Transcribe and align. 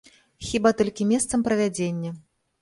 Хіба 0.45 0.71
толькі 0.79 1.07
месцам 1.11 1.45
правядзення. 1.49 2.13